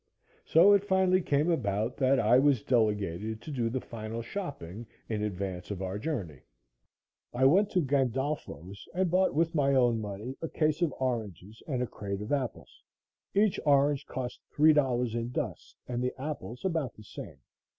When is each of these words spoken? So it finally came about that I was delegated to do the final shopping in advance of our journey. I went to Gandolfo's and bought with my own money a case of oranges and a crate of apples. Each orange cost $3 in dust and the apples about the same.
So 0.45 0.73
it 0.73 0.83
finally 0.83 1.21
came 1.21 1.51
about 1.51 1.95
that 1.97 2.19
I 2.19 2.39
was 2.39 2.63
delegated 2.63 3.39
to 3.43 3.51
do 3.51 3.69
the 3.69 3.79
final 3.79 4.23
shopping 4.23 4.87
in 5.07 5.21
advance 5.21 5.69
of 5.69 5.83
our 5.83 5.99
journey. 5.99 6.41
I 7.35 7.45
went 7.45 7.69
to 7.73 7.81
Gandolfo's 7.81 8.87
and 8.95 9.11
bought 9.11 9.35
with 9.35 9.53
my 9.53 9.75
own 9.75 10.01
money 10.01 10.37
a 10.41 10.49
case 10.49 10.81
of 10.81 10.91
oranges 10.93 11.61
and 11.67 11.83
a 11.83 11.85
crate 11.85 12.23
of 12.23 12.31
apples. 12.31 12.81
Each 13.35 13.59
orange 13.63 14.07
cost 14.07 14.39
$3 14.57 15.13
in 15.13 15.29
dust 15.29 15.75
and 15.87 16.03
the 16.03 16.19
apples 16.19 16.65
about 16.65 16.95
the 16.95 17.03
same. 17.03 17.37